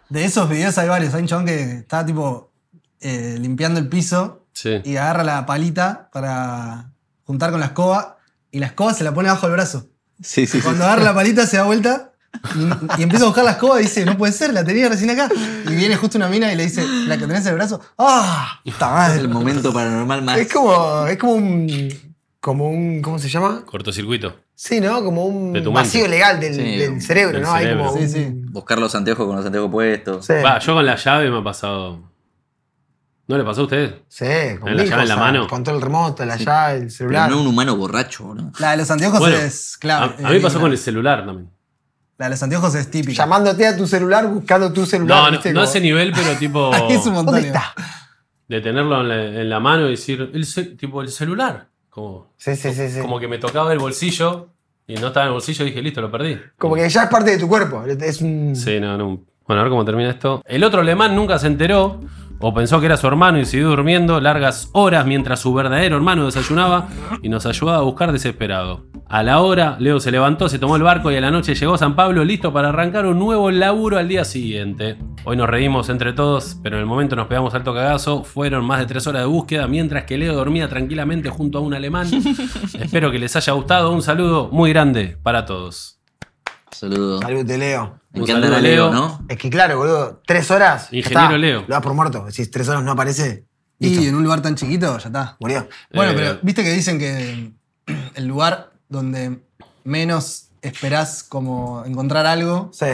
De 0.08 0.25
esos 0.25 0.48
videos 0.48 0.76
hay 0.78 0.88
varios. 0.88 1.14
Hay 1.14 1.22
un 1.22 1.28
chabón 1.28 1.46
que 1.46 1.62
está 1.78 2.04
tipo 2.04 2.52
eh, 3.00 3.37
limpiando 3.40 3.78
el 3.80 3.88
piso 3.88 4.46
Sí. 4.52 4.80
y 4.84 4.96
agarra 4.96 5.22
la 5.22 5.46
palita 5.46 6.08
para 6.12 6.90
juntar 7.22 7.52
con 7.52 7.60
la 7.60 7.66
escoba 7.66 8.18
y 8.50 8.58
la 8.58 8.66
escoba 8.66 8.92
se 8.92 9.04
la 9.04 9.14
pone 9.14 9.28
bajo 9.28 9.46
el 9.46 9.52
brazo. 9.52 9.87
Sí, 10.20 10.46
sí, 10.46 10.58
sí. 10.58 10.60
Cuando 10.62 10.84
agarra 10.84 11.04
la 11.04 11.14
palita 11.14 11.46
se 11.46 11.58
da 11.58 11.62
vuelta 11.62 12.12
y, 12.57 13.00
y 13.00 13.02
empieza 13.02 13.25
a 13.25 13.28
buscar 13.28 13.45
la 13.45 13.52
escoba 13.52 13.80
y 13.80 13.85
dice, 13.85 14.04
no 14.04 14.16
puede 14.16 14.33
ser, 14.33 14.52
la 14.52 14.64
tenía 14.64 14.88
recién 14.88 15.11
acá. 15.11 15.28
Y 15.68 15.75
viene 15.75 15.97
justo 15.97 16.18
una 16.18 16.28
mina 16.28 16.52
y 16.52 16.57
le 16.57 16.64
dice, 16.64 16.85
¿la 17.07 17.16
que 17.16 17.26
tenés 17.26 17.42
en 17.42 17.49
el 17.50 17.54
brazo? 17.57 17.80
¡Ah! 17.99 18.61
¡Puta 18.64 19.12
Es 19.12 19.18
el 19.18 19.28
momento 19.28 19.73
paranormal 19.73 20.23
más. 20.23 20.38
Es 20.38 20.52
como, 20.52 21.07
es 21.07 21.16
como 21.18 21.33
un. 21.35 22.09
Como 22.40 22.71
un. 22.71 23.02
¿Cómo 23.02 23.18
se 23.18 23.28
llama? 23.28 23.62
Cortocircuito. 23.66 24.37
Sí, 24.54 24.80
¿no? 24.80 25.02
Como 25.04 25.25
un 25.26 25.52
De 25.52 25.61
tu 25.61 25.71
mente. 25.73 25.83
vacío 25.88 26.09
legal 26.09 26.40
del, 26.40 26.54
Sí, 26.54 26.76
del 26.78 27.02
cerebro, 27.02 27.35
del 27.35 27.42
¿no? 27.42 27.52
Hay 27.52 27.64
cerebro. 27.64 27.85
como 27.87 27.99
Sí, 27.99 28.04
un- 28.04 28.11
sí. 28.11 28.28
Buscar 28.52 28.78
los 28.78 28.95
anteojos 28.95 29.26
con 29.26 29.37
los 29.37 29.45
anteojos 29.47 29.71
puestos. 29.71 30.26
Sí. 30.26 30.33
Va, 30.45 30.59
yo 30.59 30.75
con 30.75 30.87
la 30.87 30.97
llave 30.97 31.30
me 31.30 31.38
ha 31.38 31.45
pasado. 31.45 32.09
¿No 33.26 33.37
le 33.37 33.45
pasó 33.45 33.61
a 33.61 33.64
usted? 33.64 33.95
Sí, 34.09 34.25
con 34.59 34.68
¿En 34.71 34.76
la 34.78 34.83
mil 34.85 34.90
llave 34.90 35.02
en 35.02 35.09
la 35.09 35.14
cosas. 35.14 35.18
mano? 35.33 35.47
Control 35.49 35.83
remoto, 35.83 36.25
la 36.25 36.37
llave, 36.37 36.75
el 36.75 36.78
Pero 36.80 36.90
celular. 36.90 37.30
no 37.30 37.40
un 37.42 37.47
humano 37.47 37.76
borracho, 37.76 38.33
¿no? 38.35 38.52
La 38.59 38.71
de 38.71 38.78
los 38.78 38.90
anteojos 38.90 39.21
Bueno, 39.21 39.37
es 39.37 39.75
A, 39.76 39.78
clave. 39.80 40.14
a 40.25 40.30
mí 40.30 40.38
pasó 40.38 40.59
Eh, 40.59 40.61
con 40.62 40.71
el 40.73 40.78
celular 40.78 41.26
también. 41.26 41.50
La 42.18 42.26
de 42.26 42.30
los 42.30 42.42
anteojos 42.42 42.75
es 42.75 42.90
típica. 42.90 43.22
Llamándote 43.22 43.66
a 43.66 43.76
tu 43.76 43.87
celular, 43.87 44.26
buscando 44.28 44.72
tu 44.72 44.84
celular. 44.84 45.18
No, 45.18 45.26
no, 45.26 45.30
¿viste? 45.32 45.52
no 45.52 45.60
a 45.60 45.64
ese 45.64 45.80
nivel, 45.80 46.12
pero 46.12 46.37
tipo. 46.37 46.70
Ahí 46.75 46.92
es 46.92 47.06
un 47.06 47.14
montón. 47.14 47.34
¿Dónde 47.37 47.48
está? 47.48 47.75
de 48.48 48.60
tenerlo 48.62 49.00
en 49.02 49.08
la, 49.08 49.25
en 49.42 49.50
la 49.50 49.60
mano 49.60 49.87
y 49.87 49.90
decir, 49.90 50.30
el 50.32 50.76
tipo 50.76 51.02
el 51.02 51.10
celular. 51.10 51.68
Como, 51.90 52.32
Sí, 52.38 52.56
sí, 52.56 52.72
sí. 52.72 52.88
sí. 52.88 53.00
como 53.00 53.20
que 53.20 53.28
me 53.28 53.38
tocaba 53.38 53.72
el 53.72 53.78
bolsillo 53.78 54.48
y 54.87 54.94
no 54.94 55.08
estaba 55.08 55.25
en 55.25 55.28
el 55.28 55.32
bolsillo 55.34 55.64
y 55.64 55.68
dije, 55.68 55.82
listo, 55.82 56.00
lo 56.00 56.10
perdí. 56.10 56.38
Como 56.56 56.75
que 56.75 56.88
ya 56.88 57.02
es 57.04 57.10
parte 57.10 57.32
de 57.32 57.38
tu 57.38 57.46
cuerpo. 57.46 57.84
Es 57.84 58.20
un. 58.22 58.56
Sí, 58.56 58.80
no, 58.80 58.96
no. 58.96 59.20
Bueno, 59.46 59.60
a 59.60 59.64
ver 59.64 59.70
cómo 59.70 59.84
termina 59.84 60.10
esto. 60.10 60.42
El 60.46 60.64
otro 60.64 60.80
alemán 60.80 61.14
nunca 61.14 61.38
se 61.38 61.46
enteró 61.46 62.00
o 62.40 62.54
pensó 62.54 62.80
que 62.80 62.87
era 62.87 62.97
su 62.97 63.07
hermano 63.07 63.38
y 63.38 63.45
siguió 63.45 63.68
durmiendo 63.68 64.21
largas 64.21 64.71
horas 64.73 65.07
mientras 65.07 65.40
su 65.40 65.52
verdadero 65.52 65.97
hermano 65.97 66.26
desayunaba 66.26 66.88
y 67.23 67.28
nos 67.28 67.47
ayudaba 67.47 67.78
a 67.78 67.83
buscar 67.83 68.12
desesperado. 68.12 68.87
A 69.09 69.23
la 69.23 69.40
hora, 69.40 69.76
Leo 69.80 70.00
se 70.00 70.11
levantó, 70.11 70.49
se 70.49 70.59
tomó 70.59 70.76
el 70.76 70.83
barco 70.83 71.11
y 71.11 71.16
a 71.16 71.21
la 71.21 71.30
noche 71.30 71.54
llegó 71.54 71.75
a 71.75 71.78
San 71.78 71.97
Pablo 71.97 72.25
listo 72.25 72.52
para 72.52 72.68
arrancar 72.68 73.07
un 73.07 73.18
nuevo 73.18 73.50
laburo 73.50 73.97
al 73.97 74.07
día 74.07 74.25
siguiente. 74.25 74.99
Hoy 75.25 75.37
nos 75.37 75.49
reímos 75.49 75.88
entre 75.88 76.12
todos, 76.12 76.59
pero 76.62 76.76
en 76.76 76.80
el 76.80 76.87
momento 76.87 77.16
nos 77.16 77.26
pegamos 77.26 77.54
alto 77.54 77.73
cagazo. 77.73 78.23
Fueron 78.23 78.66
más 78.66 78.80
de 78.80 78.87
tres 78.87 79.07
horas 79.07 79.23
de 79.23 79.28
búsqueda 79.28 79.66
mientras 79.66 80.04
que 80.04 80.18
Leo 80.18 80.35
dormía 80.35 80.68
tranquilamente 80.68 81.30
junto 81.30 81.59
a 81.59 81.61
un 81.62 81.73
alemán. 81.73 82.07
Espero 82.78 83.11
que 83.11 83.18
les 83.18 83.35
haya 83.35 83.54
gustado. 83.54 83.92
Un 83.92 84.02
saludo 84.02 84.50
muy 84.52 84.71
grande 84.71 85.16
para 85.23 85.47
todos. 85.47 85.98
Saludos. 86.78 87.20
Salud, 87.23 87.44
te 87.47 87.58
leo. 87.58 87.99
Me 88.12 88.20
encanta 88.20 88.49
Leo, 88.49 88.61
Leo. 88.61 88.92
¿no? 88.92 89.25
Es 89.28 89.37
que 89.37 89.50
claro, 89.50 89.78
boludo. 89.78 90.23
Tres 90.26 90.50
horas. 90.50 90.88
Ingeniero 90.92 91.25
está. 91.26 91.38
Leo. 91.38 91.61
Lo 91.62 91.66
das 91.75 91.82
por 91.82 91.94
muerto. 91.94 92.25
Decís, 92.25 92.50
tres 92.50 92.68
horas 92.68 92.82
no 92.85 92.92
aparece. 92.92 93.44
Listo. 93.80 94.00
Y 94.02 94.06
en 94.08 94.14
un 94.14 94.23
lugar 94.23 94.42
tan 94.42 94.54
chiquito, 94.54 94.97
ya 94.99 95.06
está. 95.08 95.37
Murió. 95.40 95.68
Bueno, 95.92 96.12
Eh, 96.12 96.14
pero 96.16 96.38
viste 96.42 96.62
que 96.62 96.73
dicen 96.73 96.99
que 96.99 97.52
el 98.14 98.26
lugar 98.26 98.73
donde 98.88 99.40
menos 99.85 100.50
esperás 100.62 101.23
como 101.25 101.85
encontrar 101.85 102.26
algo, 102.26 102.70
Sí. 102.73 102.87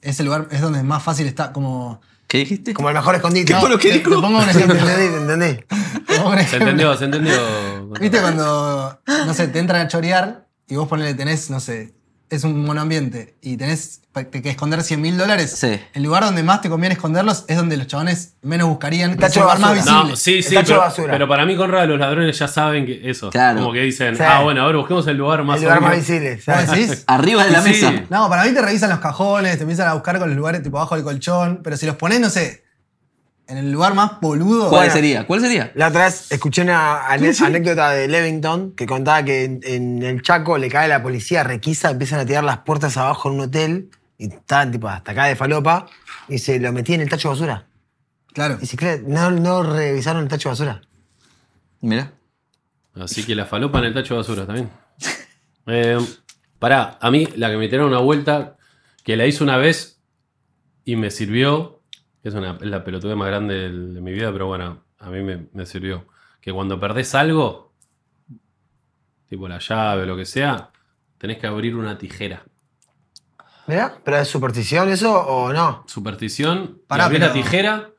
ese 0.00 0.22
lugar 0.24 0.48
es 0.50 0.60
donde 0.60 0.82
más 0.82 1.02
fácil 1.02 1.26
está 1.26 1.52
como... 1.52 2.00
¿Qué 2.28 2.38
dijiste? 2.38 2.72
Como 2.72 2.88
el 2.88 2.94
mejor 2.94 3.14
escondite. 3.14 3.52
¿Qué 3.52 3.60
fue 3.60 3.68
lo 3.68 3.78
que 3.78 3.88
te, 3.90 3.98
dijo? 3.98 4.10
te 4.16 4.16
pongo 4.16 4.38
un 4.38 4.44
¿Te 4.44 4.50
ejemplo. 4.52 4.78
entendí? 4.78 5.08
¿Te 5.08 5.16
entendí? 5.34 6.44
Se 6.48 6.56
entendió, 6.56 6.96
se 6.96 7.04
entendió. 7.04 7.88
¿Viste 8.00 8.20
cuando, 8.20 9.00
no 9.26 9.34
sé, 9.34 9.48
te 9.48 9.58
entran 9.58 9.82
a 9.82 9.88
chorear 9.88 10.46
y 10.66 10.76
vos 10.76 10.88
ponele, 10.88 11.12
tenés, 11.14 11.50
no 11.50 11.60
sé, 11.60 11.92
es 12.32 12.44
un 12.44 12.64
monoambiente 12.64 13.34
y 13.42 13.56
tenés 13.56 14.00
que 14.30 14.48
esconder 14.50 14.82
100 14.82 15.00
mil 15.00 15.16
dólares? 15.16 15.54
Sí. 15.56 15.78
El 15.94 16.02
lugar 16.02 16.24
donde 16.24 16.42
más 16.42 16.60
te 16.60 16.68
conviene 16.68 16.94
esconderlos 16.94 17.44
es 17.48 17.56
donde 17.56 17.76
los 17.76 17.86
chabones 17.86 18.34
menos 18.42 18.68
buscarían. 18.68 19.16
tacho 19.16 19.40
el 19.40 19.42
lugar 19.44 19.56
de 19.58 19.62
más 19.62 19.70
basura. 19.76 19.92
visible. 19.94 20.10
No, 20.10 20.16
sí, 20.16 20.34
El 20.38 20.44
sí, 20.44 20.54
tacho 20.54 20.60
de 20.60 20.72
pero, 20.72 20.80
basura. 20.80 21.12
pero 21.12 21.28
para 21.28 21.46
mí, 21.46 21.56
Conrad, 21.56 21.86
los 21.88 21.98
ladrones 21.98 22.38
ya 22.38 22.48
saben 22.48 22.86
que 22.86 23.08
eso. 23.10 23.30
Claro. 23.30 23.60
Como 23.60 23.72
que 23.72 23.80
dicen, 23.80 24.16
Sí. 24.16 24.22
ah, 24.26 24.42
bueno, 24.42 24.62
ahora 24.62 24.78
busquemos 24.78 25.06
el 25.06 25.16
lugar 25.16 25.44
más 25.44 25.56
El 25.58 25.62
lugar 25.64 25.78
obvio". 25.78 25.88
más 25.88 25.96
visible. 25.98 26.34
¿Vos 26.36 26.44
¿sabes? 26.44 26.70
decís? 26.70 27.04
Arriba 27.06 27.44
de 27.44 27.50
la 27.50 27.62
Sí. 27.62 27.68
mesa. 27.70 27.92
No, 28.10 28.28
para 28.28 28.44
mí 28.44 28.52
te 28.52 28.60
revisan 28.62 28.90
los 28.90 28.98
cajones, 29.00 29.56
te 29.56 29.62
empiezan 29.62 29.88
a 29.88 29.94
buscar 29.94 30.18
con 30.18 30.28
los 30.28 30.36
lugares 30.36 30.62
tipo 30.62 30.78
abajo 30.78 30.94
del 30.96 31.04
colchón, 31.04 31.60
pero 31.62 31.76
si 31.76 31.86
los 31.86 31.96
pones, 31.96 32.20
no 32.20 32.28
sé, 32.30 32.62
en 33.52 33.58
el 33.58 33.72
lugar 33.72 33.94
más 33.94 34.20
boludo. 34.20 34.68
¿Cuál 34.68 34.80
Bueno. 34.82 34.92
sería? 34.92 35.26
¿Cuál 35.26 35.40
sería? 35.40 35.70
La 35.74 35.88
otra 35.88 36.04
vez 36.06 36.30
escuché 36.32 36.62
una 36.62 37.06
ane- 37.08 37.34
anécdota 37.44 37.90
de 37.90 38.08
Levington 38.08 38.72
que 38.72 38.86
contaba 38.86 39.24
que 39.24 39.44
en, 39.44 39.60
en 39.64 40.02
el 40.02 40.22
Chaco 40.22 40.58
le 40.58 40.68
cae 40.68 40.88
la 40.88 41.02
policía, 41.02 41.44
requisa, 41.44 41.90
empiezan 41.90 42.20
a 42.20 42.26
tirar 42.26 42.44
las 42.44 42.58
puertas 42.58 42.96
abajo 42.96 43.28
en 43.28 43.34
un 43.36 43.40
hotel 43.42 43.90
y 44.18 44.28
estaban 44.32 44.72
tipo 44.72 44.88
hasta 44.88 45.12
acá 45.12 45.26
de 45.26 45.36
falopa 45.36 45.86
y 46.28 46.38
se 46.38 46.58
lo 46.58 46.72
metía 46.72 46.94
en 46.96 47.02
el 47.02 47.08
tacho 47.10 47.28
de 47.28 47.34
basura. 47.34 47.66
Claro. 48.32 48.58
Y 48.60 48.66
si 48.66 48.76
no, 49.06 49.30
no 49.30 49.62
revisaron 49.62 50.22
el 50.22 50.28
tacho 50.28 50.48
de 50.48 50.52
basura. 50.52 50.80
Mira. 51.80 52.12
Así 52.94 53.22
que 53.24 53.34
la 53.34 53.46
falopa 53.46 53.78
en 53.78 53.84
el 53.86 53.94
tacho 53.94 54.14
de 54.14 54.18
basura 54.18 54.46
también. 54.46 54.70
Eh, 55.66 55.96
pará, 56.58 56.98
a 57.00 57.10
mí 57.12 57.28
la 57.36 57.48
que 57.48 57.56
me 57.56 57.68
tiraron 57.68 57.90
una 57.90 58.00
vuelta, 58.00 58.56
que 59.04 59.16
la 59.16 59.26
hice 59.26 59.44
una 59.44 59.58
vez 59.58 60.00
y 60.84 60.96
me 60.96 61.12
sirvió, 61.12 61.80
es, 62.22 62.34
una, 62.34 62.52
es 62.60 62.66
la 62.66 62.84
pelotuda 62.84 63.16
más 63.16 63.28
grande 63.28 63.54
de, 63.54 63.70
de 63.94 64.00
mi 64.00 64.12
vida, 64.12 64.30
pero 64.32 64.46
bueno, 64.46 64.84
a 64.98 65.10
mí 65.10 65.22
me, 65.22 65.46
me 65.52 65.66
sirvió. 65.66 66.06
Que 66.40 66.52
cuando 66.52 66.78
perdés 66.80 67.14
algo, 67.14 67.72
tipo 69.28 69.48
la 69.48 69.58
llave 69.58 70.02
o 70.02 70.06
lo 70.06 70.16
que 70.16 70.24
sea, 70.26 70.70
tenés 71.18 71.38
que 71.38 71.46
abrir 71.46 71.76
una 71.76 71.98
tijera. 71.98 72.44
¿Mirá? 73.66 73.94
¿Pero 74.04 74.18
es 74.18 74.28
superstición 74.28 74.88
eso 74.88 75.14
o 75.24 75.52
no? 75.52 75.84
Superstición, 75.86 76.80
Pará, 76.86 77.08
pero- 77.08 77.26
la 77.26 77.32
tijera 77.32 77.90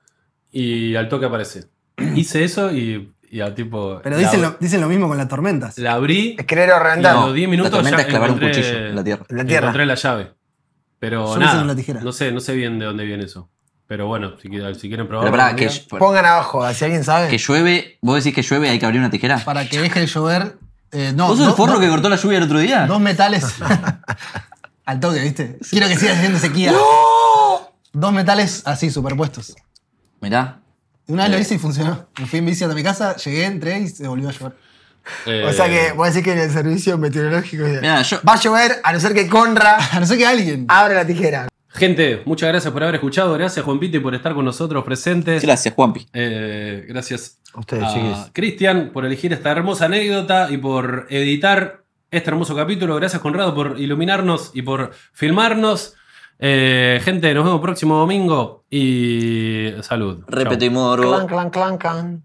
y 0.52 0.96
al 0.96 1.08
toque 1.10 1.26
aparece. 1.26 1.66
Hice 2.16 2.44
eso 2.44 2.72
y, 2.72 3.14
y 3.30 3.40
a 3.40 3.56
tipo... 3.56 4.00
Pero 4.04 4.18
la- 4.18 4.22
dicen 4.22 4.42
lo, 4.42 4.58
dicen 4.60 4.82
lo 4.82 4.90
mismo 4.90 5.08
con 5.08 5.18
las 5.18 5.30
tormentas. 5.30 5.78
La 5.80 5.94
abrí 5.94 6.36
Es 6.38 6.46
querer 6.46 6.70
o 6.70 6.74
y 6.74 6.76
a 6.76 6.80
reventar. 6.84 7.16
los 7.16 7.34
10 7.34 7.50
minutos 7.50 7.72
la 7.72 7.78
tormenta 7.78 7.98
ya 7.98 8.04
es 8.04 8.10
clavar 8.10 8.32
un 8.32 8.38
encontré- 8.40 8.50
cuchillo 8.50 8.78
en 8.90 8.96
la 8.96 9.04
tierra. 9.04 9.26
En 9.30 9.38
la 9.38 9.46
tierra. 9.46 9.68
Encontré 9.68 9.86
la 9.86 9.96
llave. 9.96 10.34
Pero 11.00 11.34
Yo 11.34 11.40
nada. 11.40 11.58
con 11.60 11.68
la 11.68 11.76
tijera. 11.76 12.02
No 12.02 12.12
sé, 12.12 12.32
no 12.32 12.40
sé 12.42 12.56
bien 12.56 12.78
de 12.80 12.86
dónde 12.86 13.06
viene 13.06 13.24
eso. 13.24 13.50
Pero 13.94 14.08
bueno, 14.08 14.34
si, 14.42 14.50
quieren- 14.50 14.74
si 14.74 14.88
quieren 14.88 15.08
probar. 15.08 15.26
Pero 15.30 15.38
pará, 15.38 15.56
que, 15.56 15.70
Pongan 16.00 16.26
abajo, 16.26 16.74
si 16.74 16.84
alguien 16.84 17.04
sabe. 17.04 17.28
que 17.28 17.38
llueve. 17.38 18.00
¿Vos 18.02 18.24
decís 18.24 18.34
que 18.34 18.42
llueve 18.42 18.68
hay 18.72 18.80
que 18.80 18.86
abrir 18.88 19.00
una 19.00 19.12
tijera? 19.12 19.38
Para 19.46 19.70
que 19.70 19.80
deje 19.80 20.00
de 20.00 20.08
llover. 20.08 20.58
eh, 20.92 21.14
no, 21.16 21.28
¿Vos 21.28 21.38
sos 21.38 21.50
el 21.50 21.54
forro 21.54 21.80
que 21.80 21.88
cortó 21.88 22.10
la 22.10 22.16
lluvia 22.16 22.40
el 22.40 22.46
otro 22.46 22.58
día? 22.58 22.88
Dos 22.88 23.00
metales. 23.00 23.46
al 24.86 25.00
toque, 25.00 25.20
¿viste? 25.20 25.60
Quiero 25.70 25.88
que 25.88 25.96
sigas 25.96 26.18
haciendo 26.18 26.40
sequía. 26.40 26.74
Dos 27.94 28.12
metales 28.14 28.64
así, 28.66 28.90
superpuestos. 28.90 29.54
Mirá. 30.22 30.60
Una 31.06 31.26
vez 31.26 31.32
lo 31.34 31.38
hice 31.38 31.54
y 31.54 31.60
funcionó. 31.60 32.08
Me 32.20 32.26
fui 32.26 32.40
en 32.40 32.48
bici 32.48 32.64
hasta 32.64 32.76
mi 32.76 32.82
casa, 32.82 33.16
llegué, 33.18 33.46
entré 33.46 33.78
y 33.80 33.88
se 33.90 34.08
volvió 34.08 34.30
a 34.30 34.32
llover. 34.32 34.56
Eh, 35.28 35.46
O 35.48 35.54
sea 35.54 35.68
que 35.68 35.92
vos 35.92 36.08
decís 36.08 36.24
que 36.24 36.32
en 36.32 36.40
el 36.40 36.52
servicio 36.52 36.98
meteorológico 36.98 37.66
Mirá, 37.66 38.02
yo- 38.02 38.22
va 38.28 38.34
a 38.34 38.40
llover 38.40 38.80
a 38.84 38.92
no 38.92 39.00
ser 39.00 39.14
que 39.14 39.28
Conra 39.28 39.78
A 39.92 40.00
no 40.00 40.06
ser 40.08 40.18
que 40.18 40.26
alguien. 40.26 40.66
abre 40.68 40.96
la 40.96 41.06
tijera. 41.06 41.48
Gente, 41.74 42.22
muchas 42.26 42.50
gracias 42.50 42.72
por 42.72 42.84
haber 42.84 42.96
escuchado. 42.96 43.34
Gracias, 43.34 43.66
Juan 43.66 43.80
Pite, 43.80 44.00
por 44.00 44.14
estar 44.14 44.36
con 44.36 44.46
nosotros 44.46 44.84
presentes. 44.84 45.42
Gracias, 45.42 45.74
Juanpi. 45.74 46.06
Eh, 46.14 46.86
gracias 46.88 47.40
A 47.54 47.60
ustedes, 47.62 47.84
a. 47.84 48.30
Cristian 48.32 48.92
por 48.94 49.06
elegir 49.06 49.34
esta 49.34 49.50
hermosa 49.52 49.86
anécdota 49.86 50.52
y 50.52 50.58
por 50.58 51.08
editar 51.10 51.84
este 52.12 52.30
hermoso 52.30 52.56
capítulo. 52.56 52.96
Gracias, 52.96 53.22
Conrado, 53.22 53.56
por 53.56 53.80
iluminarnos 53.80 54.52
y 54.54 54.62
por 54.62 54.92
filmarnos. 55.14 55.96
Eh, 56.38 57.02
gente, 57.04 57.34
nos 57.34 57.46
vemos 57.46 57.62
próximo 57.62 57.98
domingo 57.98 58.66
y 58.70 59.72
salud. 59.82 60.20
Chau. 60.20 60.26
Repeto 60.28 60.66
y 60.66 60.70
morbo. 60.70 61.12
Clan, 61.12 61.28
clan, 61.28 61.50
clan, 61.50 61.78
clan. 61.78 62.24